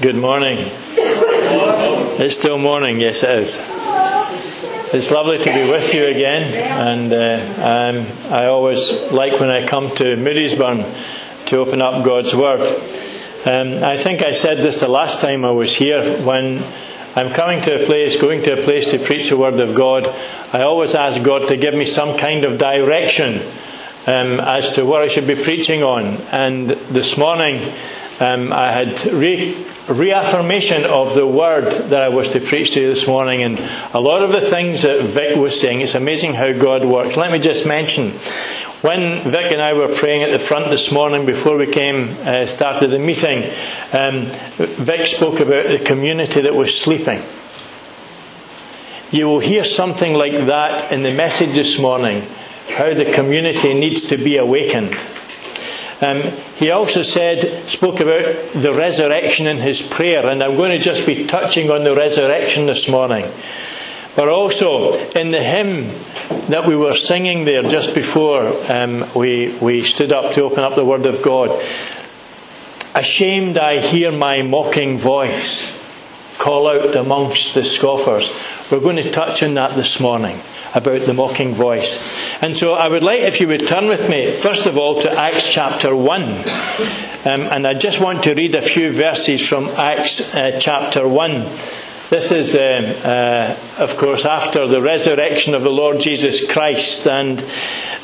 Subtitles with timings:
[0.00, 0.56] Good morning.
[2.16, 3.60] It's still morning, yes, it is.
[4.94, 6.50] It's lovely to be with you again,
[6.80, 12.60] and uh, I always like when I come to Moodiesburn to open up God's Word.
[13.44, 16.64] Um, I think I said this the last time I was here when
[17.14, 20.06] I'm coming to a place, going to a place to preach the Word of God.
[20.54, 23.42] I always ask God to give me some kind of direction
[24.06, 26.04] um, as to what I should be preaching on.
[26.32, 27.74] And this morning,
[28.24, 29.54] um, I had re-
[29.86, 33.58] reaffirmation of the word that I was to preach to you this morning, and
[33.92, 35.82] a lot of the things that Vic was saying.
[35.82, 37.18] It's amazing how God works.
[37.18, 38.12] Let me just mention.
[38.80, 42.46] When Vic and I were praying at the front this morning before we came, uh,
[42.46, 43.44] started the meeting,
[43.92, 47.22] um, Vic spoke about the community that was sleeping.
[49.10, 52.22] You will hear something like that in the message this morning,
[52.70, 54.96] how the community needs to be awakened.
[56.04, 60.78] Um, he also said, spoke about the resurrection in his prayer, and I'm going to
[60.78, 63.24] just be touching on the resurrection this morning.
[64.14, 65.88] But also in the hymn
[66.50, 70.76] that we were singing there just before um, we, we stood up to open up
[70.76, 71.64] the Word of God.
[72.94, 75.72] Ashamed I hear my mocking voice
[76.38, 78.30] call out amongst the scoffers.
[78.70, 80.38] We're going to touch on that this morning
[80.74, 82.16] about the mocking voice.
[82.40, 85.10] And so I would like, if you would turn with me, first of all, to
[85.10, 86.22] Acts chapter 1.
[86.22, 86.42] Um,
[87.24, 91.46] and I just want to read a few verses from Acts uh, chapter 1.
[92.14, 97.40] This is, uh, uh, of course, after the resurrection of the Lord Jesus Christ, and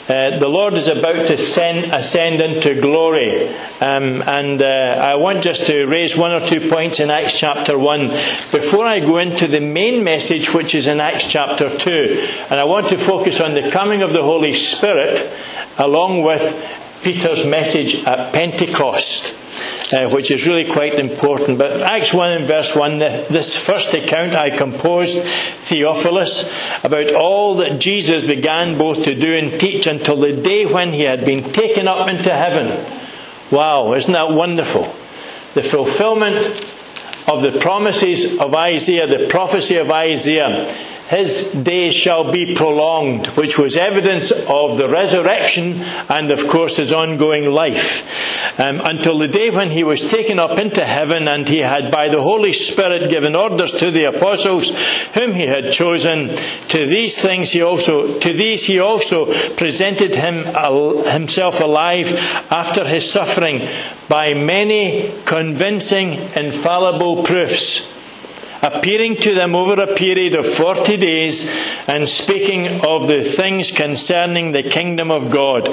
[0.09, 3.47] uh, the Lord is about to send, ascend into glory.
[3.81, 4.67] Um, and uh,
[5.01, 8.09] I want just to raise one or two points in Acts chapter 1
[8.51, 12.47] before I go into the main message, which is in Acts chapter 2.
[12.51, 15.25] And I want to focus on the coming of the Holy Spirit
[15.79, 19.37] along with Peter's message at Pentecost
[19.93, 21.59] uh, which is really quite important.
[21.59, 26.51] But Acts 1 and verse 1, this first account I composed, Theophilus,
[26.85, 31.03] about all that Jesus began both to do and teach until the day when he
[31.03, 32.85] had been taken up into heaven.
[33.51, 34.85] Wow, isn't that wonderful?
[35.55, 36.47] The fulfillment
[37.27, 40.67] of the promises of Isaiah, the prophecy of Isaiah
[41.11, 46.93] his days shall be prolonged, which was evidence of the resurrection and, of course, his
[46.93, 48.07] ongoing life.
[48.61, 52.11] Um, until the day when he was taken up into heaven and he had, by
[52.11, 54.71] the Holy Spirit, given orders to the apostles
[55.15, 56.29] whom he had chosen.
[56.69, 60.45] To these things he also, to these he also presented him,
[61.07, 62.15] himself alive
[62.53, 63.67] after his suffering
[64.09, 68.00] by many convincing, infallible proofs
[68.63, 71.49] appearing to them over a period of forty days,
[71.87, 75.69] and speaking of the things concerning the kingdom of God.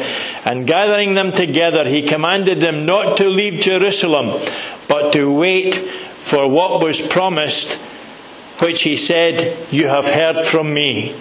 [0.45, 4.39] And gathering them together, he commanded them not to leave Jerusalem,
[4.87, 7.75] but to wait for what was promised,
[8.59, 11.13] which he said, You have heard from me.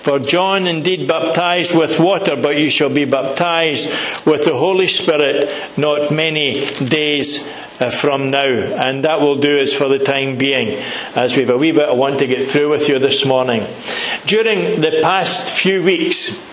[0.00, 3.90] For John indeed baptized with water, but you shall be baptized
[4.24, 7.46] with the Holy Spirit not many days
[7.80, 8.46] uh, from now.
[8.46, 10.82] And that will do us for the time being,
[11.14, 13.66] as we've a wee bit I want to get through with you this morning.
[14.26, 16.44] During the past few weeks,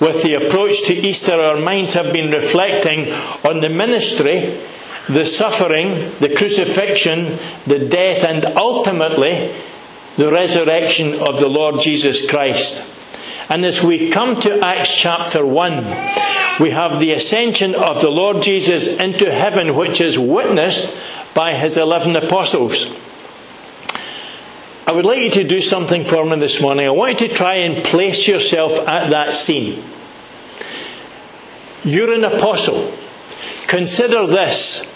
[0.00, 3.12] with the approach to Easter, our minds have been reflecting
[3.48, 4.58] on the ministry,
[5.08, 9.54] the suffering, the crucifixion, the death, and ultimately
[10.16, 12.86] the resurrection of the Lord Jesus Christ.
[13.48, 15.72] And as we come to Acts chapter 1,
[16.60, 20.98] we have the ascension of the Lord Jesus into heaven, which is witnessed
[21.34, 22.98] by his eleven apostles.
[24.86, 26.86] I would like you to do something for me this morning.
[26.86, 29.82] I want you to try and place yourself at that scene.
[31.84, 32.92] You're an apostle.
[33.68, 34.88] Consider this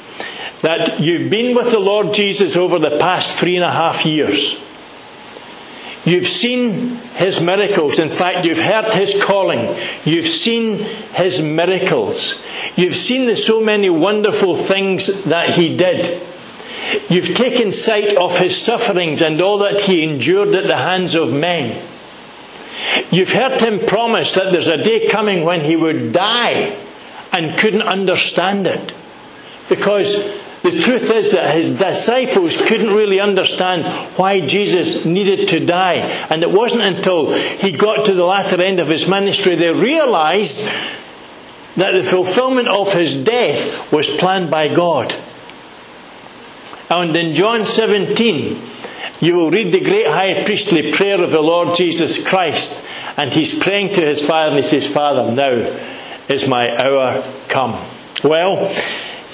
[0.61, 4.63] that you've been with the Lord Jesus over the past three and a half years.
[6.07, 7.99] You've seen his miracles.
[7.99, 9.77] In fact, you've heard his calling.
[10.05, 10.79] You've seen
[11.15, 12.41] his miracles.
[12.77, 16.23] You've seen the so many wonderful things that he did.
[17.11, 21.33] You've taken sight of his sufferings and all that he endured at the hands of
[21.33, 21.85] men.
[23.11, 26.77] You've heard him promise that there's a day coming when he would die
[27.33, 28.95] and couldn't understand it.
[29.69, 30.25] Because
[30.71, 33.87] the truth is that his disciples couldn't really understand
[34.17, 35.97] why Jesus needed to die.
[36.31, 40.67] And it wasn't until he got to the latter end of his ministry they realized
[41.77, 45.15] that the fulfillment of his death was planned by God.
[46.91, 48.61] And in John 17,
[49.21, 52.87] you will read the great high priestly prayer of the Lord Jesus Christ.
[53.17, 55.53] And he's praying to his Father and he says, Father, now
[56.29, 57.81] is my hour come.
[58.25, 58.75] Well,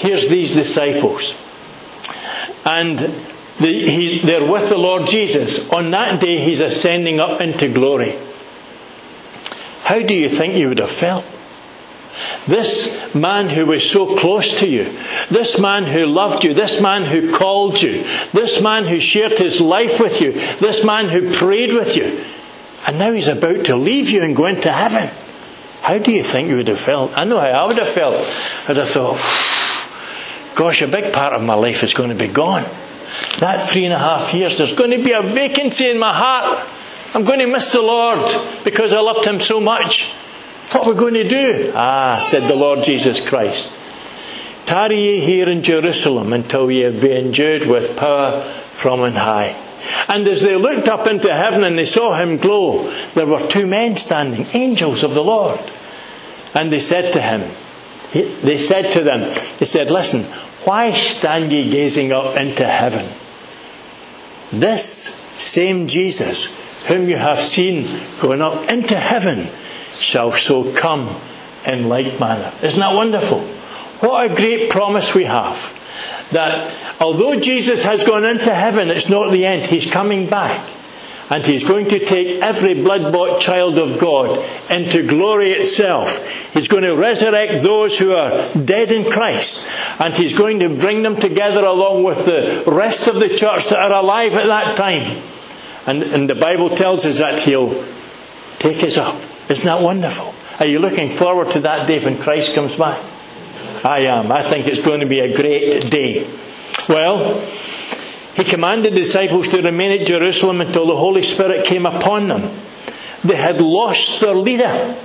[0.02, 1.40] here's these disciples.
[2.64, 5.68] And the, he, they're with the Lord Jesus.
[5.70, 8.16] On that day, he's ascending up into glory.
[9.84, 11.24] How do you think you would have felt?
[12.46, 14.84] This man who was so close to you,
[15.30, 18.02] this man who loved you, this man who called you,
[18.32, 22.24] this man who shared his life with you, this man who prayed with you,
[22.86, 25.08] and now he's about to leave you and go into heaven.
[25.82, 27.16] How do you think you would have felt?
[27.16, 28.14] I know how I would have felt.
[28.68, 29.18] I'd have thought,
[30.54, 32.64] gosh, a big part of my life is going to be gone.
[33.38, 36.66] That three and a half years, there's going to be a vacancy in my heart.
[37.14, 38.20] I'm going to miss the Lord
[38.64, 40.12] because I loved Him so much.
[40.72, 41.72] What are we going to do?
[41.74, 43.78] Ah, said the Lord Jesus Christ.
[44.64, 48.40] Tarry ye here in Jerusalem until ye have been endued with power
[48.70, 49.60] from on high.
[50.08, 53.66] And as they looked up into heaven and they saw him glow, there were two
[53.66, 55.60] men standing, angels of the Lord.
[56.54, 57.50] And they said to him,
[58.12, 59.20] they said to them,
[59.58, 60.24] they said, Listen,
[60.64, 63.06] why stand ye gazing up into heaven?
[64.50, 66.46] This same Jesus,
[66.86, 67.86] whom you have seen
[68.20, 69.48] going up into heaven,
[69.92, 71.18] shall so come
[71.66, 72.52] in like manner.
[72.62, 73.40] Isn't that wonderful?
[74.00, 75.78] What a great promise we have.
[76.32, 79.62] That although Jesus has gone into heaven, it's not the end.
[79.62, 80.68] He's coming back.
[81.30, 86.26] And he's going to take every blood bought child of God into glory itself.
[86.52, 89.66] He's going to resurrect those who are dead in Christ.
[89.98, 93.78] And he's going to bring them together along with the rest of the church that
[93.78, 95.22] are alive at that time.
[95.86, 97.84] And, and the Bible tells us that he'll
[98.58, 99.20] take us up.
[99.48, 100.34] Isn't that wonderful?
[100.60, 103.02] Are you looking forward to that day when Christ comes back?
[103.84, 104.30] I am.
[104.30, 106.30] I think it's going to be a great day.
[106.88, 107.40] Well,
[108.34, 112.50] he commanded the disciples to remain at Jerusalem until the Holy Spirit came upon them.
[113.24, 114.96] They had lost their leader.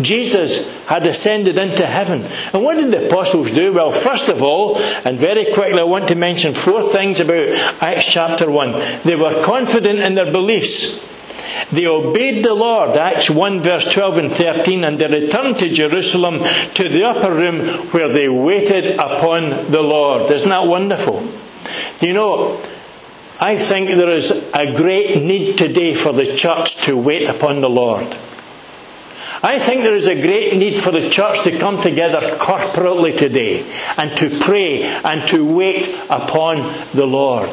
[0.00, 2.22] Jesus had ascended into heaven.
[2.52, 3.72] And what did the apostles do?
[3.72, 7.48] Well, first of all, and very quickly, I want to mention four things about
[7.82, 9.00] Acts chapter 1.
[9.04, 11.00] They were confident in their beliefs.
[11.72, 16.40] They obeyed the Lord, Acts 1 verse 12 and 13, and they returned to Jerusalem
[16.74, 20.30] to the upper room where they waited upon the Lord.
[20.30, 21.25] Isn't that wonderful?
[22.00, 22.60] You know,
[23.40, 27.70] I think there is a great need today for the church to wait upon the
[27.70, 28.06] Lord.
[29.42, 33.64] I think there is a great need for the church to come together corporately today
[33.96, 36.62] and to pray and to wait upon
[36.94, 37.50] the Lord.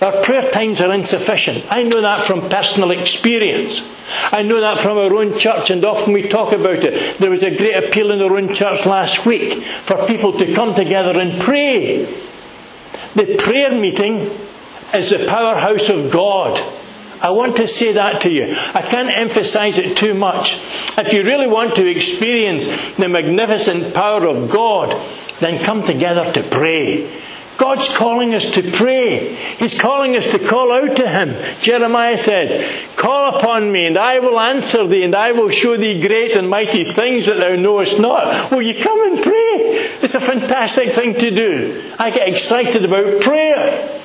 [0.00, 1.64] Our prayer times are insufficient.
[1.70, 3.88] I know that from personal experience.
[4.30, 7.18] I know that from our own church, and often we talk about it.
[7.18, 10.74] There was a great appeal in our own church last week for people to come
[10.74, 12.06] together and pray.
[13.14, 14.30] The prayer meeting
[14.94, 16.58] is the powerhouse of God.
[17.20, 18.52] I want to say that to you.
[18.74, 20.56] I can't emphasize it too much.
[20.98, 24.90] If you really want to experience the magnificent power of God,
[25.38, 27.08] then come together to pray.
[27.58, 29.34] God's calling us to pray.
[29.34, 31.34] He's calling us to call out to Him.
[31.60, 32.64] Jeremiah said,
[32.96, 36.48] Call upon me, and I will answer thee, and I will show thee great and
[36.48, 38.50] mighty things that thou knowest not.
[38.50, 39.90] Will you come and pray?
[40.02, 41.92] It's a fantastic thing to do.
[41.98, 43.98] I get excited about prayer.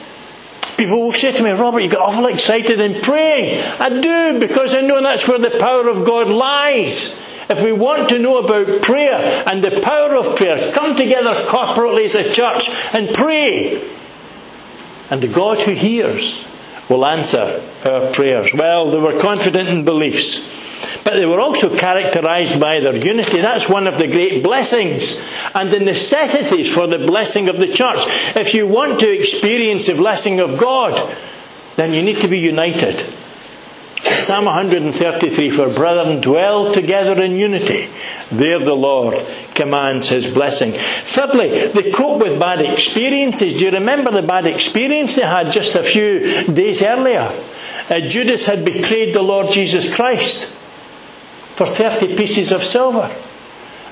[0.78, 3.64] People will say to me, Robert, you get awful excited in praying.
[3.80, 7.20] I do, because I know that's where the power of God lies.
[7.50, 12.06] If we want to know about prayer and the power of prayer, come together corporately
[12.06, 13.82] as a church and pray.
[15.10, 16.46] And the God who hears
[16.90, 18.54] will answer our prayers.
[18.54, 23.40] Well, they were confident in beliefs, but they were also characterized by their unity.
[23.40, 25.26] That's one of the great blessings
[25.56, 28.00] and the necessities for the blessing of the church.
[28.36, 31.16] If you want to experience the blessing of God,
[31.78, 33.06] then you need to be united.
[34.04, 37.90] Psalm 133 For brethren dwell together in unity.
[38.32, 39.24] There the Lord
[39.56, 40.72] commands his blessing.
[40.74, 43.58] Thirdly, they cope with bad experiences.
[43.58, 47.32] Do you remember the bad experience they had just a few days earlier?
[47.90, 50.52] Uh, Judas had betrayed the Lord Jesus Christ
[51.56, 53.12] for 30 pieces of silver.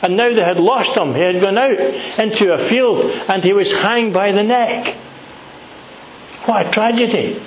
[0.01, 1.15] And now they had lost him.
[1.15, 1.79] He had gone out
[2.19, 4.95] into a field and he was hanged by the neck.
[6.45, 7.41] What a tragedy.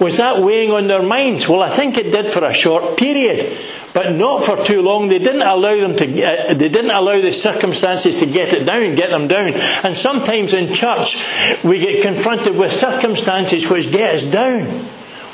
[0.00, 1.48] Was that weighing on their minds?
[1.48, 3.58] Well, I think it did for a short period,
[3.92, 5.08] but not for too long.
[5.08, 6.04] They didn't allow them to.
[6.04, 9.54] Uh, they didn't allow the circumstances to get it down, get them down.
[9.82, 11.22] And sometimes in church,
[11.64, 14.86] we get confronted with circumstances which get us down.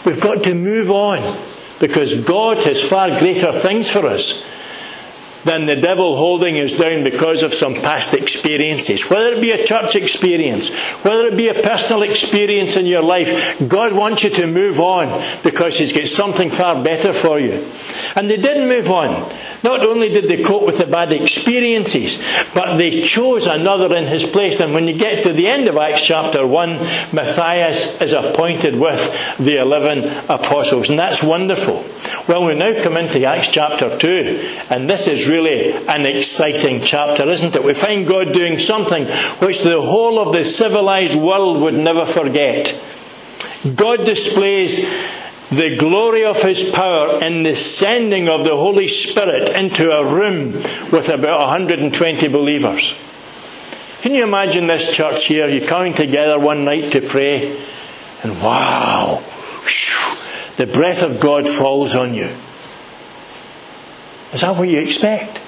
[0.06, 1.38] We've got to move on
[1.78, 4.44] because God has far greater things for us
[5.44, 9.08] than the devil holding us down because of some past experiences.
[9.08, 10.74] Whether it be a church experience,
[11.04, 15.22] whether it be a personal experience in your life, God wants you to move on
[15.42, 17.64] because He's got something far better for you.
[18.16, 19.32] And they didn't move on.
[19.64, 22.22] Not only did they cope with the bad experiences,
[22.54, 24.60] but they chose another in his place.
[24.60, 26.70] And when you get to the end of Acts chapter 1,
[27.14, 30.90] Matthias is appointed with the 11 apostles.
[30.90, 31.82] And that's wonderful.
[32.28, 37.26] Well, we now come into Acts chapter 2, and this is really an exciting chapter,
[37.26, 37.64] isn't it?
[37.64, 39.06] We find God doing something
[39.38, 42.78] which the whole of the civilized world would never forget.
[43.74, 44.84] God displays
[45.56, 50.52] the glory of his power in the sending of the Holy Spirit into a room
[50.92, 52.98] with about 120 believers.
[54.02, 55.48] Can you imagine this church here?
[55.48, 57.58] You're coming together one night to pray,
[58.22, 59.22] and wow,
[60.56, 62.30] the breath of God falls on you.
[64.32, 65.40] Is that what you expect?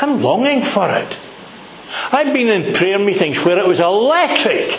[0.00, 1.18] I'm longing for it.
[2.12, 4.78] I've been in prayer meetings where it was electric.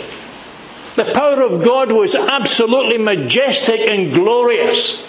[0.94, 5.08] The power of God was absolutely majestic and glorious.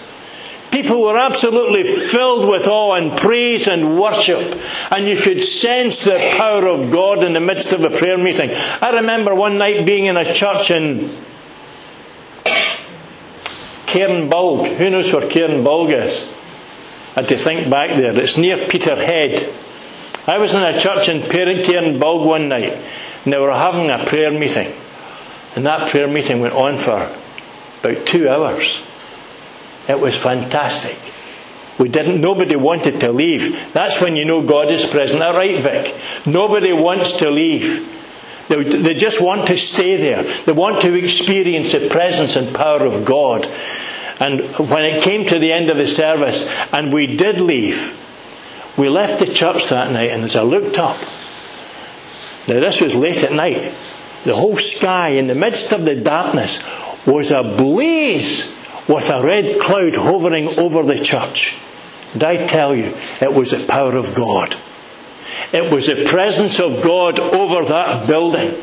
[0.71, 4.59] People were absolutely filled with awe and praise and worship,
[4.89, 8.49] and you could sense the power of God in the midst of a prayer meeting.
[8.81, 11.09] I remember one night being in a church in
[13.85, 14.75] Cairnbulg.
[14.77, 16.33] Who knows where Cairnbulg is?
[17.15, 18.19] I had to think back there.
[18.19, 19.53] It's near Peterhead.
[20.25, 22.75] I was in a church in Cairnbulg one night,
[23.25, 24.73] and they were having a prayer meeting.
[25.55, 27.09] And that prayer meeting went on for
[27.81, 28.85] about two hours.
[29.87, 30.97] It was fantastic.
[31.77, 33.73] We didn't, nobody wanted to leave.
[33.73, 35.21] That's when you know God is present.
[35.21, 35.95] All right, Vic?
[36.25, 37.89] Nobody wants to leave.
[38.47, 40.23] They, they just want to stay there.
[40.43, 43.47] They want to experience the presence and power of God.
[44.19, 47.99] And when it came to the end of the service, and we did leave,
[48.77, 50.97] we left the church that night, and as I looked up,
[52.47, 53.73] now this was late at night,
[54.23, 56.59] the whole sky in the midst of the darkness
[57.05, 58.55] was ablaze
[58.87, 61.57] with a red cloud hovering over the church.
[62.13, 64.55] And I tell you, it was the power of God.
[65.51, 68.55] It was the presence of God over that building.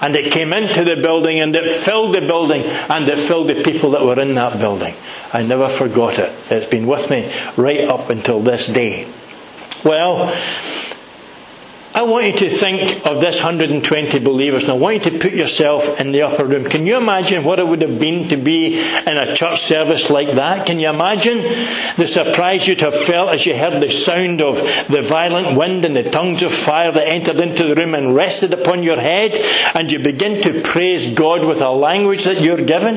[0.00, 3.62] And it came into the building and it filled the building and it filled the
[3.62, 4.94] people that were in that building.
[5.32, 6.32] I never forgot it.
[6.50, 9.08] It's been with me right up until this day.
[9.84, 10.34] Well,
[11.96, 15.32] I want you to think of this 120 believers and I want you to put
[15.32, 16.64] yourself in the upper room.
[16.64, 18.74] Can you imagine what it would have been to be
[19.06, 20.66] in a church service like that?
[20.66, 21.38] Can you imagine
[21.96, 24.56] the surprise you'd have felt as you heard the sound of
[24.88, 28.52] the violent wind and the tongues of fire that entered into the room and rested
[28.52, 29.38] upon your head
[29.76, 32.96] and you begin to praise God with a language that you're given?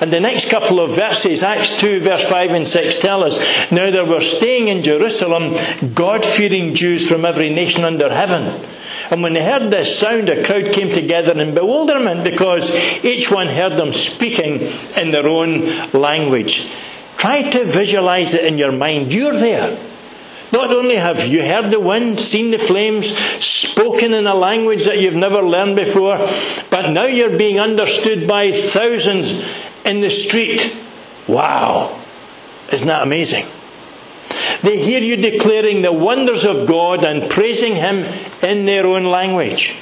[0.00, 3.38] And the next couple of verses, Acts 2, verse 5 and 6, tell us
[3.70, 5.54] Now there were staying in Jerusalem
[5.94, 8.60] God fearing Jews from every nation under heaven.
[9.10, 13.48] And when they heard this sound, a crowd came together in bewilderment because each one
[13.48, 14.60] heard them speaking
[14.96, 16.70] in their own language.
[17.16, 19.12] Try to visualize it in your mind.
[19.12, 19.78] You're there.
[20.54, 25.00] Not only have you heard the wind, seen the flames, spoken in a language that
[25.00, 26.18] you've never learned before,
[26.70, 29.44] but now you're being understood by thousands
[29.84, 30.76] in the street.
[31.26, 32.00] Wow.
[32.72, 33.46] Isn't that amazing?
[34.62, 38.04] They hear you declaring the wonders of God and praising Him
[38.40, 39.76] in their own language.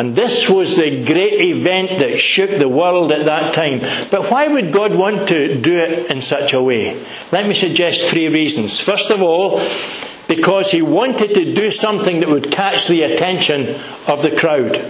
[0.00, 3.80] And this was the great event that shook the world at that time.
[4.10, 6.98] But why would God want to do it in such a way?
[7.30, 8.80] Let me suggest three reasons.
[8.80, 9.58] First of all,
[10.26, 14.82] because He wanted to do something that would catch the attention of the crowd.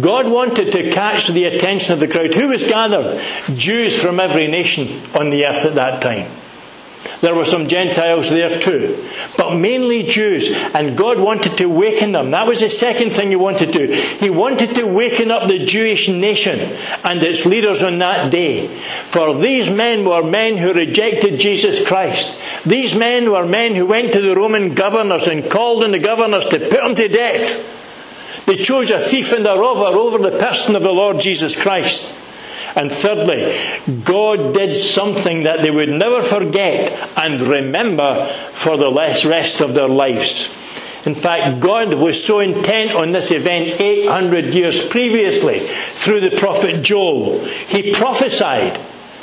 [0.00, 2.32] God wanted to catch the attention of the crowd.
[2.32, 3.20] Who was gathered?
[3.56, 6.30] Jews from every nation on the earth at that time.
[7.20, 12.30] There were some Gentiles there too, but mainly Jews, and God wanted to waken them.
[12.30, 13.92] That was the second thing He wanted to do.
[13.92, 16.58] He wanted to waken up the Jewish nation
[17.04, 18.68] and its leaders on that day.
[18.68, 22.38] For these men were men who rejected Jesus Christ.
[22.64, 26.46] These men were men who went to the Roman governors and called on the governors
[26.46, 28.46] to put them to death.
[28.46, 32.14] They chose a thief and a robber over the person of the Lord Jesus Christ.
[32.76, 33.56] And thirdly,
[34.04, 39.88] God did something that they would never forget and remember for the rest of their
[39.88, 40.56] lives.
[41.06, 46.82] In fact, God was so intent on this event 800 years previously through the prophet
[46.82, 47.44] Joel.
[47.44, 48.78] He prophesied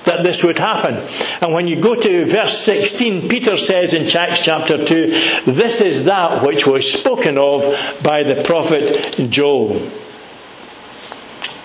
[0.06, 0.96] that this would happen.
[1.42, 5.06] And when you go to verse 16, Peter says in Acts chapter 2,
[5.46, 7.62] this is that which was spoken of
[8.04, 9.92] by the prophet Joel.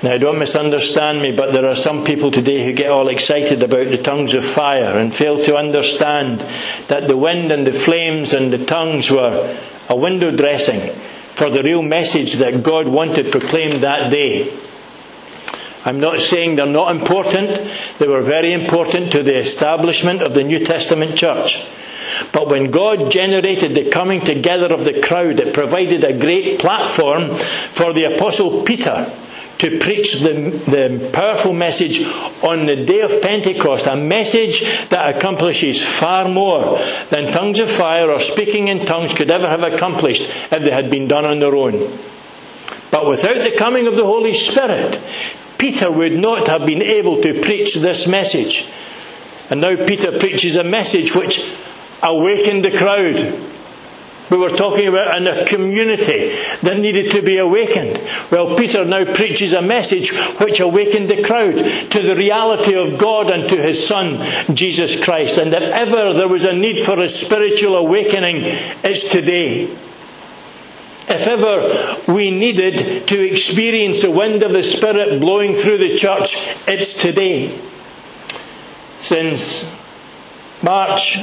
[0.03, 3.87] Now, don't misunderstand me, but there are some people today who get all excited about
[3.87, 6.41] the tongues of fire and fail to understand
[6.89, 9.57] that the wind and the flames and the tongues were
[9.89, 10.81] a window dressing
[11.35, 14.53] for the real message that God wanted proclaimed that day.
[15.85, 17.61] I'm not saying they're not important.
[17.99, 21.65] They were very important to the establishment of the New Testament church.
[22.33, 27.35] But when God generated the coming together of the crowd, it provided a great platform
[27.35, 29.13] for the Apostle Peter
[29.63, 30.33] to preach the,
[30.67, 32.03] the powerful message
[32.43, 38.11] on the day of Pentecost, a message that accomplishes far more than tongues of fire
[38.11, 41.55] or speaking in tongues could ever have accomplished if they had been done on their
[41.55, 41.75] own.
[42.91, 45.01] But without the coming of the Holy Spirit,
[45.59, 48.67] Peter would not have been able to preach this message.
[49.49, 51.49] And now Peter preaches a message which
[52.03, 53.52] awakened the crowd.
[54.33, 58.01] We were talking about in a community that needed to be awakened.
[58.31, 60.11] Well, Peter now preaches a message
[60.41, 61.59] which awakened the crowd
[61.91, 64.17] to the reality of God and to his Son,
[64.57, 65.37] Jesus Christ.
[65.37, 68.37] And if ever there was a need for a spiritual awakening,
[68.83, 69.65] it's today.
[71.09, 76.37] If ever we needed to experience the wind of the Spirit blowing through the church,
[76.67, 77.61] it's today.
[78.97, 79.71] Since
[80.63, 81.19] March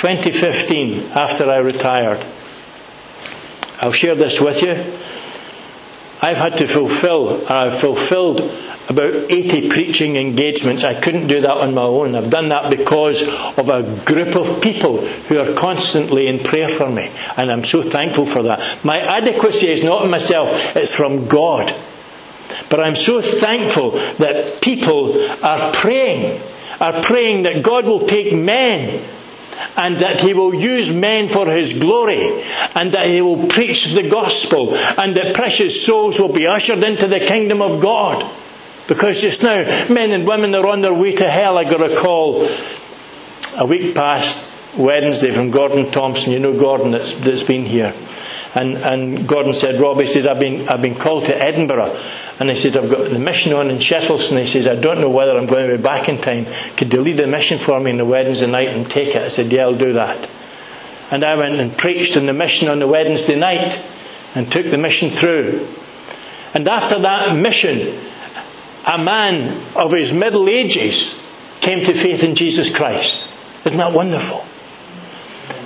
[0.00, 2.24] 2015, after I retired.
[3.80, 4.70] I'll share this with you.
[6.22, 8.40] I've had to fulfill, or I've fulfilled
[8.88, 10.84] about 80 preaching engagements.
[10.84, 12.14] I couldn't do that on my own.
[12.14, 13.28] I've done that because
[13.58, 17.10] of a group of people who are constantly in prayer for me.
[17.36, 18.82] And I'm so thankful for that.
[18.82, 21.76] My adequacy is not in myself, it's from God.
[22.70, 26.40] But I'm so thankful that people are praying,
[26.80, 29.04] are praying that God will take men
[29.76, 32.42] and that he will use men for his glory,
[32.74, 37.06] and that he will preach the gospel, and that precious souls will be ushered into
[37.06, 38.28] the kingdom of God.
[38.88, 41.56] Because just now, men and women are on their way to hell.
[41.56, 42.48] I got a call
[43.56, 46.32] a week past Wednesday from Gordon Thompson.
[46.32, 47.94] You know Gordon that's, that's been here.
[48.54, 51.96] And, and Gordon said, Rob, he said, I've been, I've been called to Edinburgh
[52.40, 54.38] and he said, I've got the mission on in Shettleston.
[54.40, 56.46] He says, I don't know whether I'm going to be back in time.
[56.74, 59.20] Could you lead the mission for me on the Wednesday night and take it?
[59.22, 60.30] I said, Yeah, I'll do that.
[61.10, 63.84] And I went and preached in the mission on the Wednesday night
[64.34, 65.68] and took the mission through.
[66.54, 68.00] And after that mission,
[68.88, 71.20] a man of his middle ages
[71.60, 73.30] came to faith in Jesus Christ.
[73.66, 74.46] Isn't that wonderful?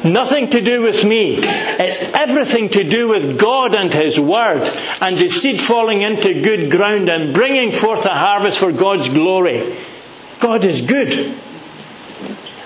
[0.05, 1.38] Nothing to do with me.
[1.38, 6.71] It's everything to do with God and His Word and the seed falling into good
[6.71, 9.77] ground and bringing forth a harvest for God's glory.
[10.40, 11.35] God is good.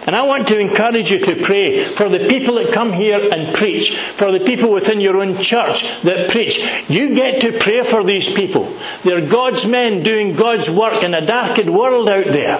[0.09, 3.55] And I want to encourage you to pray for the people that come here and
[3.55, 6.67] preach, for the people within your own church that preach.
[6.89, 8.75] You get to pray for these people.
[9.05, 12.59] They're God's men doing God's work in a darkened world out there.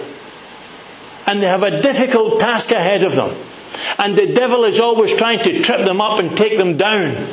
[1.27, 3.35] And they have a difficult task ahead of them.
[3.99, 7.27] And the devil is always trying to trip them up and take them down.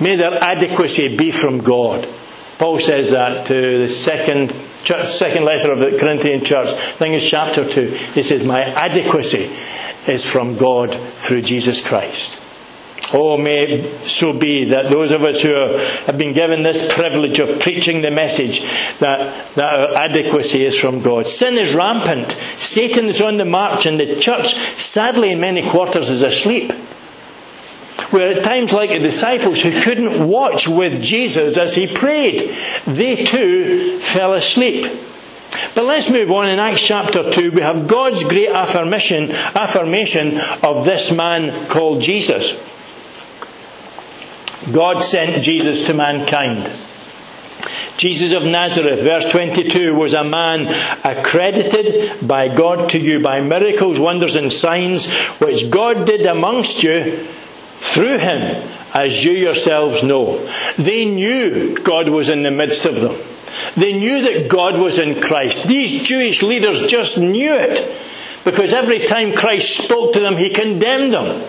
[0.00, 2.06] May their adequacy be from God.
[2.58, 6.68] Paul says that to the second church, second letter of the Corinthian church.
[6.68, 7.86] I think it's chapter 2.
[8.14, 9.50] He says, My adequacy
[10.06, 12.40] is from God through Jesus Christ.
[13.12, 17.38] Oh, may it so be that those of us who have been given this privilege
[17.38, 18.62] of preaching the message,
[18.98, 21.26] that, that our adequacy is from God.
[21.26, 22.32] Sin is rampant.
[22.56, 26.72] Satan is on the march, and the church, sadly, in many quarters, is asleep.
[28.12, 32.54] We're at times, like the disciples who couldn't watch with Jesus as he prayed,
[32.86, 34.84] they too fell asleep.
[35.74, 36.48] But let's move on.
[36.48, 42.54] In Acts chapter 2, we have God's great affirmation, affirmation of this man called Jesus.
[44.72, 46.70] God sent Jesus to mankind.
[47.96, 50.66] Jesus of Nazareth, verse 22, was a man
[51.02, 57.26] accredited by God to you by miracles, wonders, and signs which God did amongst you
[57.78, 60.46] through him, as you yourselves know.
[60.76, 63.16] They knew God was in the midst of them.
[63.76, 65.66] They knew that God was in Christ.
[65.66, 68.04] These Jewish leaders just knew it
[68.44, 71.42] because every time Christ spoke to them, he condemned them.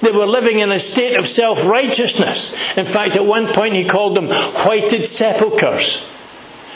[0.00, 2.52] They were living in a state of self righteousness.
[2.76, 6.10] In fact, at one point he called them whited sepulchres.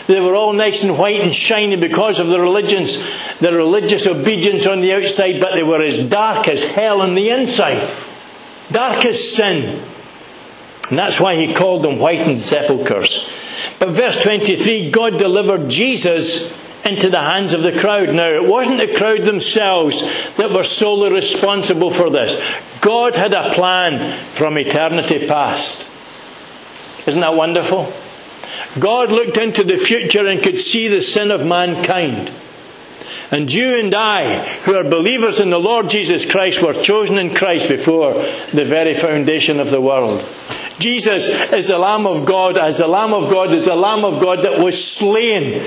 [0.06, 3.04] They were all nice and white and shiny because of the religions,
[3.40, 7.30] the religious obedience on the outside, but they were as dark as hell on the
[7.30, 7.88] inside.
[8.70, 9.82] Dark as sin.
[10.90, 13.28] And that's why he called them whitened sepulchres.
[13.80, 18.08] But verse 23, God delivered Jesus into the hands of the crowd.
[18.10, 20.02] Now, it wasn't the crowd themselves
[20.36, 22.40] that were solely responsible for this.
[22.80, 25.86] God had a plan from eternity past.
[27.06, 27.92] Isn't that wonderful?
[28.78, 32.30] God looked into the future and could see the sin of mankind.
[33.30, 37.34] And you and I, who are believers in the Lord Jesus Christ, were chosen in
[37.34, 40.20] Christ before the very foundation of the world.
[40.78, 44.20] Jesus is the Lamb of God, as the Lamb of God is the Lamb of
[44.20, 45.60] God that was slain,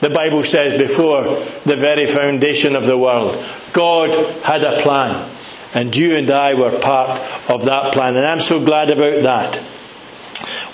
[0.00, 1.24] the Bible says, before
[1.64, 3.44] the very foundation of the world.
[3.72, 4.10] God
[4.42, 5.30] had a plan.
[5.72, 7.10] And you and I were part
[7.48, 8.16] of that plan.
[8.16, 9.62] And I'm so glad about that.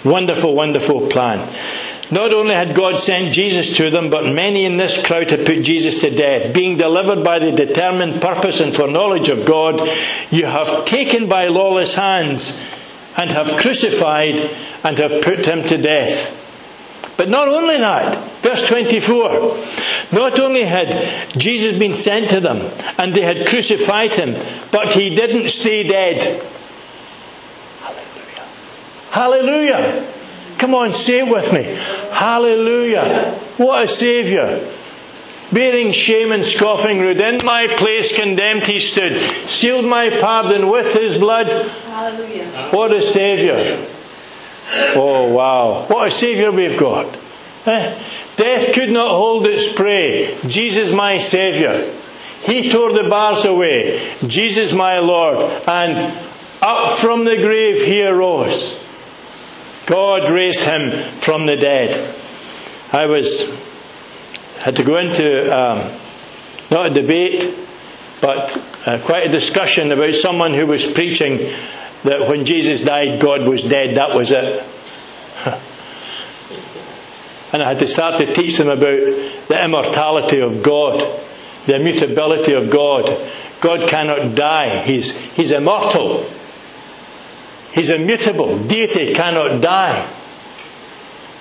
[0.04, 1.52] Wonderful, wonderful plan.
[2.10, 5.64] Not only had God sent Jesus to them, but many in this crowd had put
[5.64, 6.54] Jesus to death.
[6.54, 9.80] Being delivered by the determined purpose and foreknowledge of God,
[10.30, 12.62] you have taken by lawless hands
[13.16, 14.40] and have crucified
[14.84, 16.45] and have put him to death.
[17.16, 19.56] But not only that, verse 24,
[20.12, 24.34] not only had Jesus been sent to them and they had crucified him,
[24.70, 26.42] but he didn't stay dead.
[29.10, 29.72] Hallelujah.
[29.72, 30.12] Hallelujah.
[30.58, 31.62] Come on, say it with me.
[32.12, 33.34] Hallelujah.
[33.56, 34.60] What a Saviour.
[35.52, 39.14] Bearing shame and scoffing rude, in my place condemned he stood,
[39.46, 41.46] sealed my pardon with his blood.
[41.46, 42.46] Hallelujah.
[42.72, 43.78] What a Saviour.
[44.96, 45.86] Oh, wow.
[45.86, 47.16] What a Saviour we've got.
[47.66, 48.02] Eh?
[48.36, 50.36] Death could not hold its prey.
[50.46, 51.92] Jesus, my Saviour.
[52.42, 54.00] He tore the bars away.
[54.26, 55.38] Jesus, my Lord.
[55.66, 56.16] And
[56.62, 58.82] up from the grave he arose.
[59.86, 62.14] God raised him from the dead.
[62.92, 63.54] I was
[64.58, 65.78] had to go into um,
[66.70, 67.54] not a debate,
[68.20, 71.52] but uh, quite a discussion about someone who was preaching
[72.06, 73.96] that when Jesus died, God was dead.
[73.96, 74.64] That was it.
[77.52, 79.00] and I had to start to teach them about
[79.48, 81.00] the immortality of God,
[81.66, 83.30] the immutability of God.
[83.60, 84.82] God cannot die.
[84.82, 86.30] He's, he's immortal.
[87.72, 88.64] He's immutable.
[88.64, 90.08] Deity cannot die.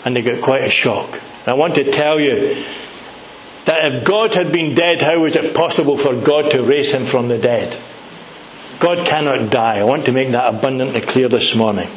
[0.04, 1.22] And they got quite a shock.
[1.46, 2.66] I want to tell you
[3.66, 7.06] that if God had been dead, how was it possible for God to raise him
[7.06, 7.80] from the dead?
[8.80, 9.80] God cannot die.
[9.80, 11.90] I want to make that abundantly clear this morning.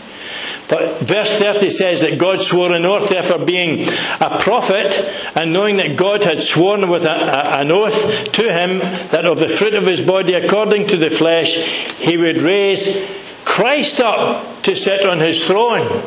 [0.69, 3.89] But verse 30 says that God swore an oath, therefore being
[4.21, 5.01] a prophet,
[5.35, 8.79] and knowing that God had sworn with a, a, an oath to him
[9.11, 11.57] that of the fruit of his body according to the flesh,
[11.97, 13.09] he would raise
[13.45, 16.03] Christ up to sit on his throne,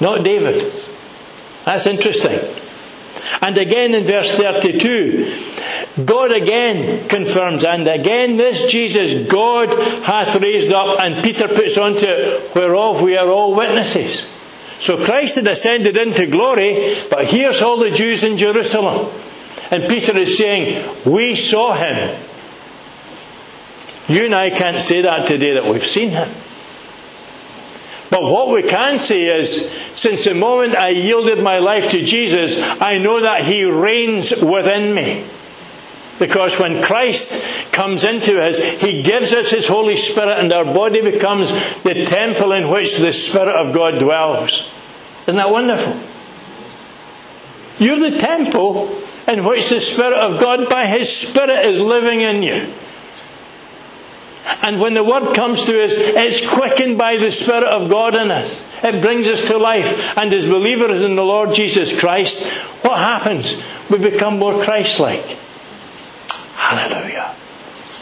[0.00, 0.72] not David.
[1.64, 2.40] That's interesting.
[3.40, 5.32] And again in verse 32,
[6.02, 11.94] God again confirms, and again this Jesus God hath raised up, and Peter puts on
[11.94, 14.28] to it, whereof we are all witnesses.
[14.78, 19.10] So Christ had ascended into glory, but here's all the Jews in Jerusalem.
[19.70, 22.18] And Peter is saying, We saw him.
[24.08, 26.28] You and I can't say that today that we've seen him.
[28.10, 32.60] But what we can say is, since the moment I yielded my life to Jesus,
[32.80, 35.24] I know that He reigns within me.
[36.18, 41.02] Because when Christ comes into us, He gives us His Holy Spirit and our body
[41.02, 41.50] becomes
[41.82, 44.70] the temple in which the Spirit of God dwells.
[45.22, 45.98] Isn't that wonderful?
[47.84, 52.42] You're the temple in which the Spirit of God by His Spirit is living in
[52.42, 52.72] you.
[54.62, 58.30] And when the word comes to us, it's quickened by the Spirit of God in
[58.30, 58.68] us.
[58.84, 60.16] It brings us to life.
[60.16, 63.62] And as believers in the Lord Jesus Christ, what happens?
[63.90, 65.38] We become more Christ like.
[66.64, 67.34] Hallelujah.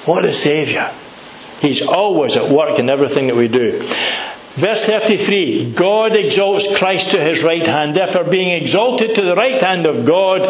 [0.05, 0.89] What a Saviour.
[1.61, 3.81] He's always at work in everything that we do.
[4.55, 9.61] Verse 33 God exalts Christ to his right hand, therefore, being exalted to the right
[9.61, 10.47] hand of God,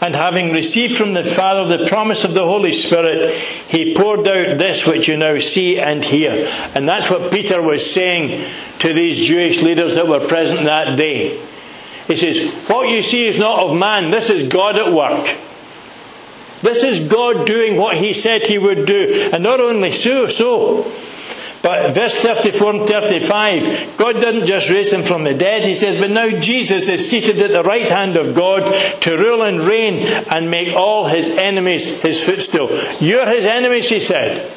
[0.00, 4.58] and having received from the Father the promise of the Holy Spirit, he poured out
[4.58, 6.46] this which you now see and hear.
[6.76, 11.44] And that's what Peter was saying to these Jewish leaders that were present that day.
[12.06, 15.36] He says, What you see is not of man, this is God at work.
[16.62, 19.30] This is God doing what He said He would do.
[19.32, 20.90] And not only so, so,
[21.62, 26.00] but verse 34 and 35, God didn't just raise him from the dead, he says,
[26.00, 29.98] but now Jesus is seated at the right hand of God to rule and reign
[30.30, 32.70] and make all his enemies his footstool.
[32.98, 34.50] You're his enemies, he said.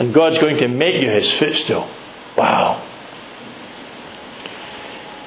[0.00, 1.88] And God's going to make you his footstool.
[2.36, 2.82] Wow.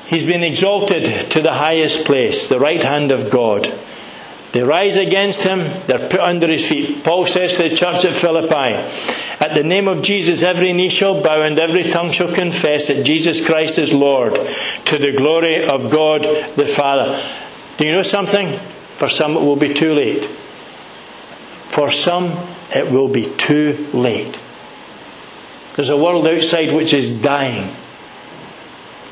[0.08, 3.74] He's been exalted to the highest place, the right hand of God.
[4.51, 7.03] They rise against him, they're put under his feet.
[7.03, 8.73] Paul says to the church at Philippi,
[9.39, 13.05] At the name of Jesus, every knee shall bow and every tongue shall confess that
[13.05, 14.35] Jesus Christ is Lord,
[14.85, 16.23] to the glory of God
[16.55, 17.23] the Father.
[17.77, 18.57] Do you know something?
[18.97, 20.25] For some it will be too late.
[20.25, 22.33] For some
[22.73, 24.39] it will be too late.
[25.75, 27.71] There's a world outside which is dying.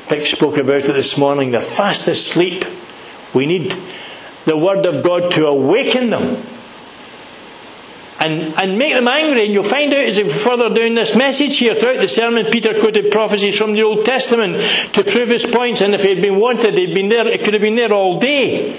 [0.08, 1.52] Vic spoke about it this morning.
[1.52, 2.64] the fastest sleep.
[3.32, 3.74] We need
[4.48, 6.42] the Word of God to awaken them
[8.20, 9.44] and, and make them angry.
[9.44, 12.78] And you'll find out as we further down this message here, throughout the sermon, Peter
[12.78, 14.56] quoted prophecies from the Old Testament
[14.94, 15.80] to prove his points.
[15.80, 18.18] And if he had been wanted, he'd been there, it could have been there all
[18.18, 18.76] day.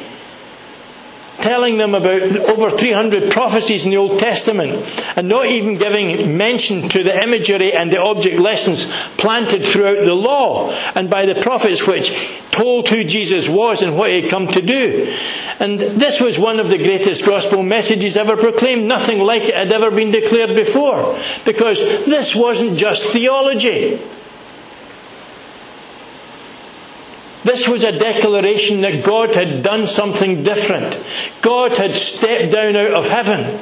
[1.41, 6.89] Telling them about over 300 prophecies in the Old Testament, and not even giving mention
[6.89, 11.85] to the imagery and the object lessons planted throughout the law and by the prophets
[11.87, 12.11] which
[12.51, 15.15] told who Jesus was and what he had come to do.
[15.59, 18.87] And this was one of the greatest gospel messages ever proclaimed.
[18.87, 21.19] Nothing like it had ever been declared before.
[21.45, 23.99] Because this wasn't just theology.
[27.49, 31.03] This was a declaration that God had done something different.
[31.41, 33.59] God had stepped down out of heaven.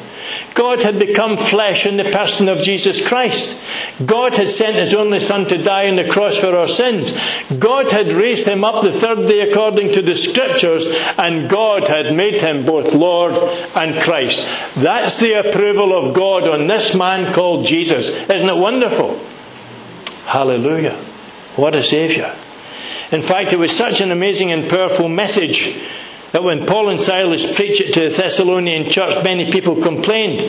[0.53, 3.61] God had become flesh in the person of Jesus Christ.
[4.05, 7.17] God had sent His only Son to die on the cross for our sins.
[7.59, 12.13] God had raised Him up the third day according to the Scriptures, and God had
[12.13, 13.35] made Him both Lord
[13.73, 14.75] and Christ.
[14.75, 18.09] That's the approval of God on this man called Jesus.
[18.29, 19.17] Isn't it wonderful?
[20.25, 20.97] Hallelujah.
[21.55, 22.35] What a Saviour.
[23.11, 25.75] In fact, it was such an amazing and powerful message
[26.31, 30.41] that when Paul and Silas preached it to the Thessalonian church, many people complained.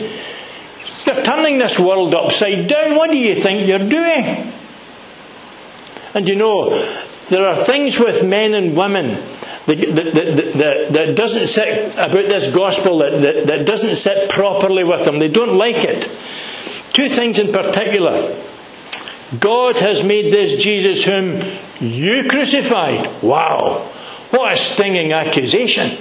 [1.05, 2.95] You're turning this world upside down.
[2.95, 4.51] What do you think you're doing?
[6.13, 6.69] And you know,
[7.29, 9.11] there are things with men and women
[9.67, 15.05] that, that, that, that doesn't sit about this gospel that, that doesn't sit properly with
[15.05, 15.19] them.
[15.19, 16.03] They don't like it.
[16.93, 18.35] Two things in particular.
[19.39, 21.39] God has made this Jesus whom
[21.79, 23.23] you crucified.
[23.23, 23.89] Wow.
[24.31, 25.97] What a stinging accusation.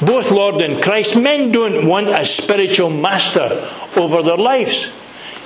[0.00, 4.92] Both Lord and Christ, men don't want a spiritual master over their lives.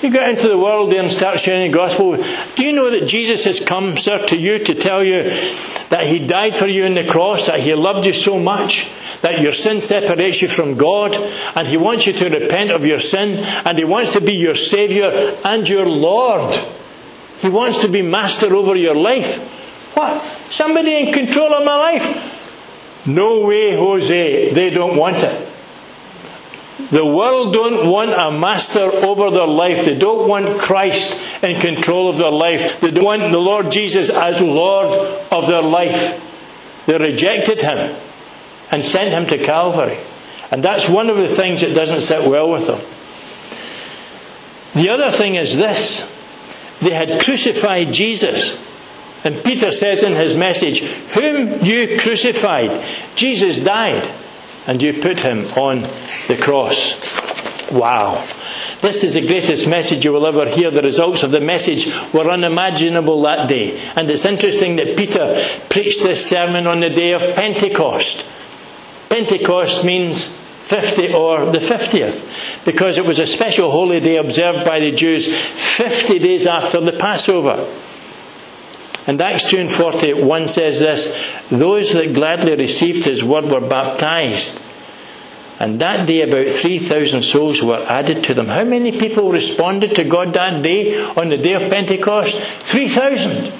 [0.03, 2.17] You get into the world there and start sharing the gospel.
[2.17, 6.19] Do you know that Jesus has come, sir, to you to tell you that He
[6.19, 9.81] died for you on the cross, that He loved you so much, that your sin
[9.81, 11.15] separates you from God,
[11.55, 14.57] and He wants you to repent of your sin, and He wants to be your
[14.57, 15.13] Saviour
[15.45, 16.59] and your Lord.
[17.43, 19.37] He wants to be master over your life.
[19.95, 20.23] What?
[20.51, 23.05] Somebody in control of my life?
[23.07, 24.53] No way, Jose.
[24.53, 25.49] They don't want it.
[26.91, 29.85] The world don't want a master over their life.
[29.85, 32.81] They don't want Christ in control of their life.
[32.81, 34.87] They don't want the Lord Jesus as Lord
[35.33, 36.85] of their life.
[36.87, 37.97] They rejected him
[38.71, 39.99] and sent him to Calvary.
[40.53, 42.81] And that's one of the things that doesn't sit well with them.
[44.81, 46.09] The other thing is this
[46.83, 48.61] they had crucified Jesus.
[49.25, 54.09] And Peter says in his message, Whom you crucified, Jesus died,
[54.67, 55.83] and you put him on
[56.27, 57.71] the cross.
[57.71, 58.27] Wow.
[58.81, 60.73] This is the greatest message you will ever hear.
[60.73, 63.81] The results of the message were unimaginable that day.
[63.95, 68.29] And it's interesting that Peter preached this sermon on the day of Pentecost.
[69.09, 74.81] Pentecost means 50 or the 50th, because it was a special holy day observed by
[74.81, 77.67] the Jews 50 days after the Passover.
[79.07, 81.19] And Acts 2 and 41 says this
[81.51, 84.63] Those that gladly received his word were baptized.
[85.59, 88.47] And that day, about 3,000 souls were added to them.
[88.47, 92.41] How many people responded to God that day on the day of Pentecost?
[92.43, 93.53] 3,000.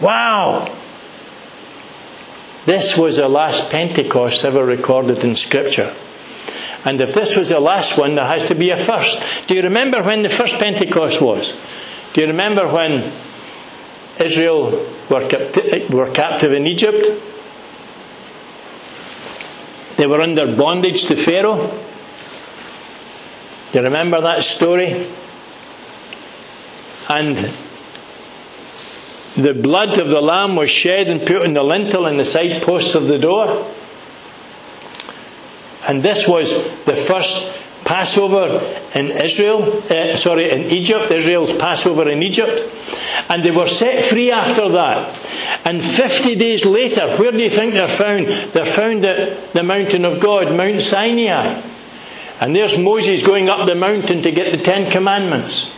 [0.00, 0.72] Wow.
[2.64, 5.92] This was the last Pentecost ever recorded in Scripture.
[6.84, 9.22] And if this was the last one, there has to be a first.
[9.46, 11.58] Do you remember when the first Pentecost was?
[12.12, 13.12] Do you remember when
[14.20, 14.70] Israel
[15.10, 15.28] were,
[15.90, 17.06] were captive in Egypt?
[19.96, 21.68] They were under bondage to Pharaoh.
[23.72, 25.04] Do you remember that story?
[27.08, 27.36] And
[29.36, 32.62] the blood of the lamb was shed and put on the lintel and the side
[32.62, 33.66] posts of the door.
[35.88, 36.52] And this was
[36.84, 38.60] the first Passover
[38.94, 42.62] in Israel, uh, sorry, in Egypt, Israel's Passover in Egypt.
[43.30, 45.28] And they were set free after that.
[45.64, 48.26] And 50 days later, where do you think they're found?
[48.26, 51.62] They're found at the mountain of God, Mount Sinai.
[52.40, 55.74] And there's Moses going up the mountain to get the Ten Commandments.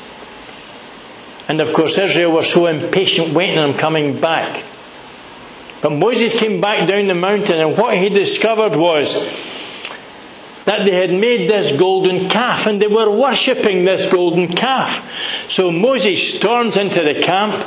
[1.49, 4.65] And of course, Israel were so impatient waiting on him coming back.
[5.81, 9.70] But Moses came back down the mountain, and what he discovered was
[10.71, 15.05] that they had made this golden calf and they were worshipping this golden calf.
[15.51, 17.67] So Moses storms into the camp.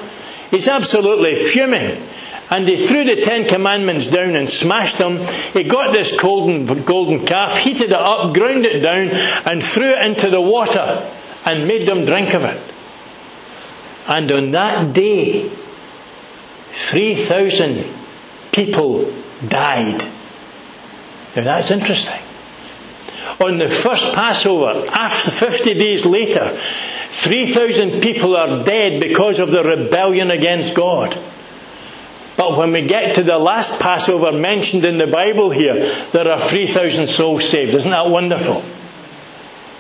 [0.49, 2.01] He's absolutely fuming.
[2.49, 5.19] And he threw the Ten Commandments down and smashed them.
[5.51, 9.09] He got this golden, golden calf, heated it up, ground it down,
[9.45, 11.05] and threw it into the water
[11.45, 12.61] and made them drink of it.
[14.07, 17.83] And on that day, 3,000
[18.53, 19.11] people
[19.45, 20.01] died.
[21.35, 22.21] Now that's interesting
[23.43, 26.57] on the first Passover, after 50 days later,
[27.09, 31.17] 3,000 people are dead because of the rebellion against God.
[32.35, 36.39] But when we get to the last Passover mentioned in the Bible here, there are
[36.39, 37.75] 3,000 souls saved.
[37.75, 38.63] Isn't that wonderful?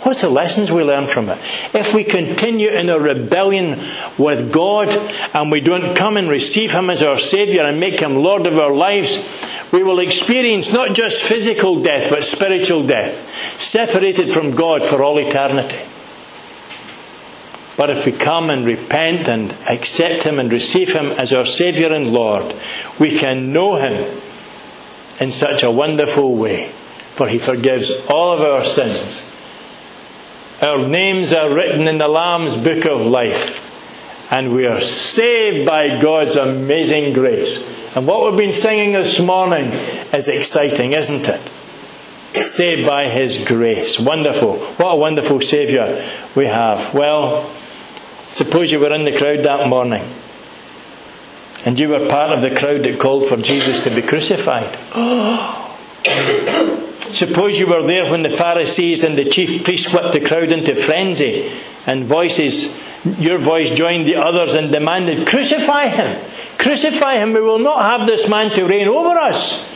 [0.03, 1.37] What's the lessons we learn from it?
[1.73, 3.81] If we continue in a rebellion
[4.17, 4.89] with God
[5.33, 8.59] and we don't come and receive Him as our Saviour and make Him Lord of
[8.59, 14.83] our lives, we will experience not just physical death, but spiritual death, separated from God
[14.83, 15.81] for all eternity.
[17.75, 21.91] But if we come and repent and accept Him and receive Him as our Saviour
[21.91, 22.55] and Lord,
[22.97, 24.17] we can know Him
[25.19, 26.69] in such a wonderful way,
[27.15, 29.33] for He forgives all of our sins
[30.63, 33.59] our names are written in the Lamb's book of life.
[34.31, 37.69] And we are saved by God's amazing grace.
[37.95, 39.65] And what we've been singing this morning
[40.13, 41.41] is exciting, isn't it?
[42.41, 43.99] Saved by His grace.
[43.99, 44.57] Wonderful.
[44.57, 46.03] What a wonderful Saviour
[46.35, 46.91] we have.
[46.95, 47.47] Well,
[48.29, 50.03] suppose you were in the crowd that morning.
[51.65, 54.75] And you were part of the crowd that called for Jesus to be crucified.
[57.13, 60.75] Suppose you were there when the Pharisees and the chief priests whipped the crowd into
[60.75, 61.51] frenzy
[61.85, 62.75] and voices,
[63.19, 66.32] your voice joined the others and demanded, Crucify him!
[66.57, 67.33] Crucify him!
[67.33, 69.69] We will not have this man to reign over us.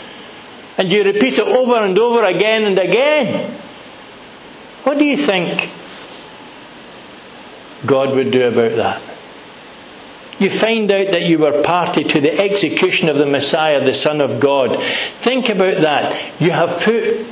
[0.77, 3.51] And you repeat it over and over again and again.
[4.83, 5.69] What do you think
[7.85, 9.01] God would do about that?
[10.39, 14.21] You find out that you were party to the execution of the Messiah, the Son
[14.21, 14.77] of God.
[14.79, 16.39] Think about that.
[16.39, 17.25] You have put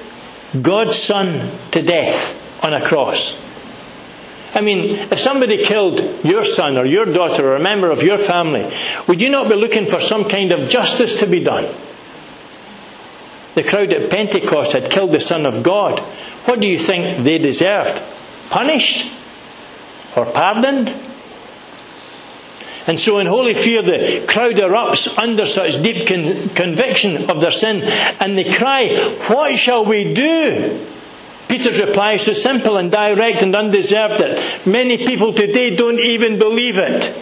[0.63, 3.39] God's Son to death on a cross.
[4.55, 8.17] I mean, if somebody killed your son or your daughter or a member of your
[8.17, 8.71] family,
[9.05, 11.65] would you not be looking for some kind of justice to be done?
[13.55, 15.99] The crowd at Pentecost had killed the Son of God.
[16.45, 18.01] What do you think they deserved?
[18.49, 19.11] Punished?
[20.15, 20.93] Or pardoned?
[22.87, 27.51] And so in holy fear, the crowd erupts under such deep con- conviction of their
[27.51, 27.81] sin,
[28.19, 28.95] and they cry,
[29.27, 30.85] What shall we do?
[31.47, 36.39] Peter's reply is so simple and direct and undeserved that many people today don't even
[36.39, 37.13] believe it.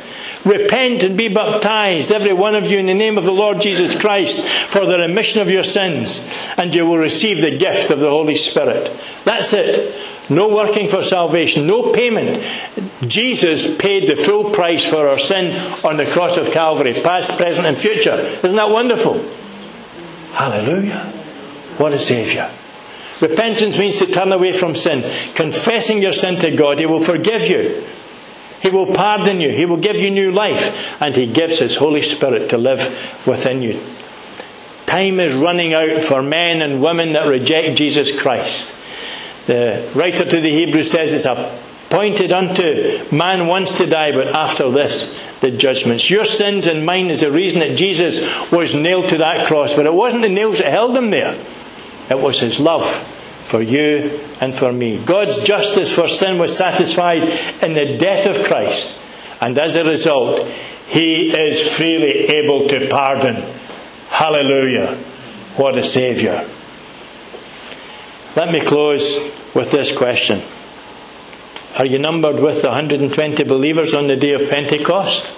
[0.46, 4.00] Repent and be baptized, every one of you, in the name of the Lord Jesus
[4.00, 8.10] Christ, for the remission of your sins, and you will receive the gift of the
[8.10, 8.92] Holy Spirit.
[9.24, 9.96] That's it.
[10.30, 12.44] No working for salvation, no payment.
[13.02, 15.54] Jesus paid the full price for our sin
[15.86, 18.16] on the cross of Calvary, past, present, and future.
[18.16, 19.24] Isn't that wonderful?
[20.34, 21.00] Hallelujah.
[21.78, 22.50] What a Saviour.
[23.24, 25.02] Repentance means to turn away from sin,
[25.34, 26.78] confessing your sin to God.
[26.78, 27.82] He will forgive you.
[28.62, 29.50] He will pardon you.
[29.50, 31.02] He will give you new life.
[31.02, 32.82] And He gives His Holy Spirit to live
[33.26, 33.80] within you.
[34.86, 38.76] Time is running out for men and women that reject Jesus Christ.
[39.46, 44.70] The writer to the Hebrews says it's appointed unto man once to die, but after
[44.70, 46.10] this, the judgments.
[46.10, 49.86] Your sins and mine is the reason that Jesus was nailed to that cross, but
[49.86, 51.42] it wasn't the nails that held him there.
[52.10, 53.12] It was his love
[53.44, 55.04] for you and for me.
[55.04, 57.24] God's justice for sin was satisfied
[57.62, 59.00] in the death of Christ,
[59.42, 60.48] and as a result,
[60.88, 63.44] he is freely able to pardon.
[64.10, 64.96] Hallelujah.
[65.56, 66.46] What a Saviour.
[68.36, 69.20] Let me close
[69.54, 70.42] with this question
[71.78, 75.32] Are you numbered with the 120 believers on the day of Pentecost?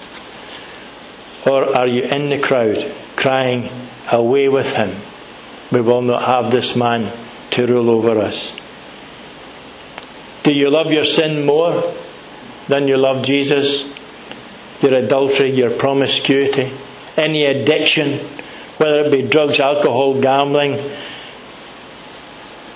[1.46, 3.70] Or are you in the crowd crying,
[4.12, 4.96] Away with him?
[5.72, 7.12] We will not have this man
[7.56, 8.58] to rule over us.
[10.44, 11.94] Do you love your sin more
[12.68, 13.86] than you love Jesus?
[14.82, 16.72] Your adultery, your promiscuity,
[17.16, 18.20] any addiction,
[18.78, 20.78] whether it be drugs, alcohol, gambling,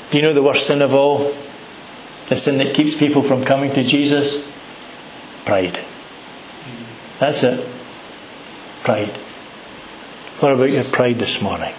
[0.10, 1.36] do you know the worst sin of all?
[2.30, 4.48] The sin that keeps people from coming to Jesus?
[5.46, 5.80] Pride.
[7.20, 7.68] That's it.
[8.84, 9.10] Pride.
[10.40, 11.74] What about your pride this morning?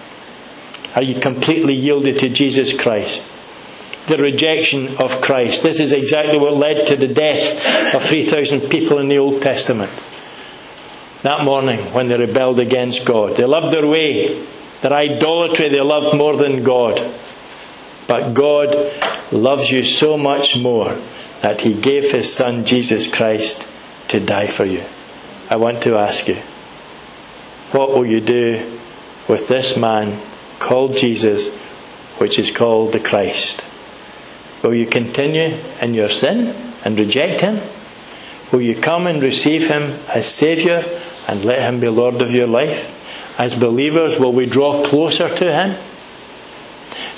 [0.94, 3.24] Are you completely yielded to Jesus Christ?
[4.08, 5.62] The rejection of Christ.
[5.62, 9.90] This is exactly what led to the death of 3,000 people in the Old Testament.
[11.22, 13.36] That morning when they rebelled against God.
[13.36, 14.42] They loved their way,
[14.80, 17.00] their idolatry they loved more than God.
[18.08, 18.74] But God
[19.30, 20.98] loves you so much more
[21.42, 23.70] that He gave His Son Jesus Christ
[24.08, 24.82] to die for you.
[25.48, 26.36] I want to ask you,
[27.72, 28.78] what will you do
[29.28, 30.20] with this man
[30.60, 31.48] called Jesus,
[32.18, 33.64] which is called the Christ?
[34.62, 36.54] Will you continue in your sin
[36.84, 37.60] and reject Him?
[38.52, 40.84] Will you come and receive Him as Saviour
[41.26, 42.96] and let Him be Lord of your life?
[43.40, 45.76] As believers, will we draw closer to Him?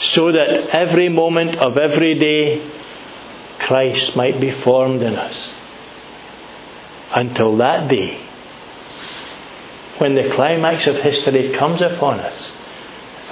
[0.02, 2.60] so that every moment of every day
[3.60, 5.56] Christ might be formed in us.
[7.14, 8.16] Until that day,
[9.98, 12.56] when the climax of history comes upon us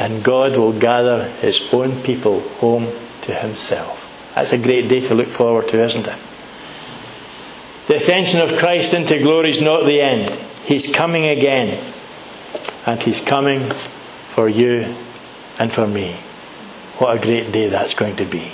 [0.00, 2.88] and God will gather his own people home
[3.22, 4.32] to himself.
[4.34, 6.18] That's a great day to look forward to, isn't it?
[7.86, 10.30] The ascension of Christ into glory is not the end.
[10.64, 11.78] He's coming again.
[12.86, 14.94] And He's coming for you
[15.58, 16.12] and for me.
[16.98, 18.52] What a great day that's going to be.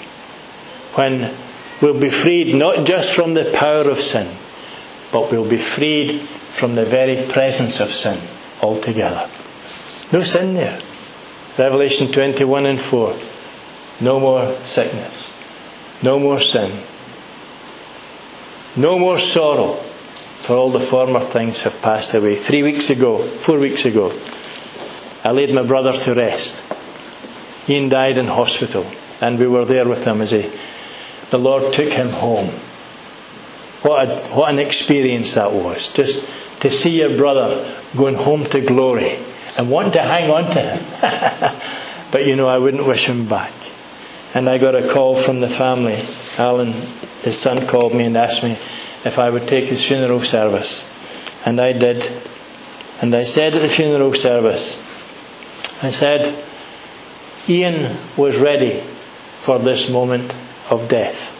[0.94, 1.32] When
[1.80, 4.34] we'll be freed not just from the power of sin,
[5.12, 8.18] but we'll be freed from the very presence of sin
[8.62, 9.28] altogether.
[10.12, 10.80] No sin there.
[11.58, 13.16] Revelation 21 and 4.
[14.00, 15.32] No more sickness.
[16.02, 16.70] No more sin.
[18.76, 22.36] No more sorrow, for all the former things have passed away.
[22.36, 24.12] Three weeks ago, four weeks ago,
[25.24, 26.62] I laid my brother to rest.
[27.68, 28.84] Ian died in hospital,
[29.22, 30.50] and we were there with him as he,
[31.30, 32.50] the Lord took him home.
[33.80, 35.90] What, a, what an experience that was.
[35.90, 36.28] Just
[36.60, 39.18] to see your brother going home to glory
[39.58, 41.60] and wanting to hang on to him.
[42.10, 43.52] but you know, I wouldn't wish him back.
[44.34, 46.02] And I got a call from the family.
[46.38, 46.72] Alan,
[47.22, 48.52] his son, called me and asked me
[49.04, 50.86] if I would take his funeral service.
[51.44, 52.10] And I did.
[53.00, 54.76] And I said at the funeral service,
[55.82, 56.44] I said,
[57.48, 58.80] Ian was ready
[59.40, 60.36] for this moment
[60.70, 61.32] of death.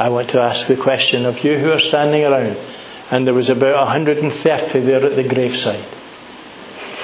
[0.00, 2.56] I want to ask the question of you who are standing around.
[3.10, 5.84] And there was about 130 there at the graveside.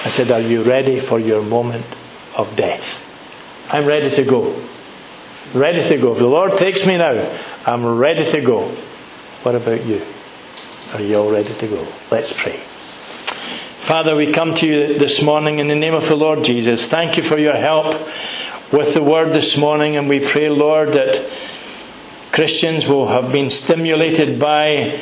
[0.05, 1.86] I said, Are you ready for your moment
[2.36, 3.00] of death?
[3.70, 4.62] I'm ready to go.
[5.55, 6.12] Ready to go.
[6.12, 7.32] If the Lord takes me now,
[7.64, 8.68] I'm ready to go.
[9.42, 10.02] What about you?
[10.92, 11.86] Are you all ready to go?
[12.11, 12.57] Let's pray.
[13.84, 16.86] Father, we come to you this morning in the name of the Lord Jesus.
[16.86, 17.94] Thank you for your help
[18.72, 21.30] with the word this morning, and we pray, Lord, that
[22.32, 24.98] Christians will have been stimulated by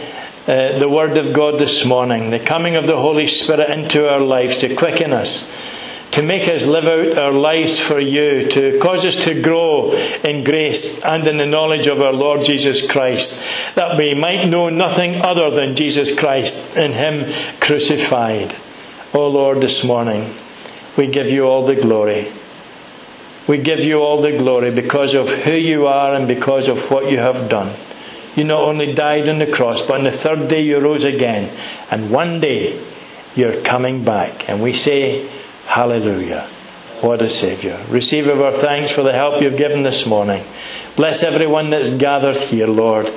[0.46, 4.20] uh, the Word of God this morning, the coming of the Holy Spirit into our
[4.20, 5.48] lives to quicken us,
[6.10, 9.92] to make us live out our lives for you, to cause us to grow
[10.24, 13.40] in grace and in the knowledge of our Lord Jesus Christ,
[13.76, 18.56] that we might know nothing other than Jesus Christ and Him crucified.
[19.14, 20.34] O oh Lord, this morning
[20.96, 22.32] we give you all the glory.
[23.46, 27.10] We give you all the glory because of who you are and because of what
[27.12, 27.72] you have done.
[28.34, 31.54] You not only died on the cross, but on the third day you rose again.
[31.90, 32.82] And one day
[33.34, 34.48] you're coming back.
[34.48, 35.28] And we say,
[35.66, 36.48] Hallelujah.
[37.00, 37.78] What a Saviour.
[37.88, 40.44] Receive our thanks for the help you've given this morning.
[40.94, 43.12] Bless everyone that's gathered here, Lord.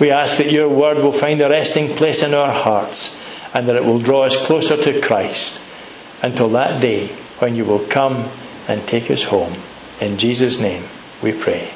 [0.00, 3.76] We ask that your word will find a resting place in our hearts and that
[3.76, 5.62] it will draw us closer to Christ
[6.22, 7.08] until that day
[7.40, 8.28] when you will come
[8.68, 9.54] and take us home.
[10.00, 10.84] In Jesus' name
[11.22, 11.72] we pray.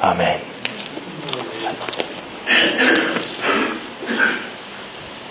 [0.00, 0.51] Amen.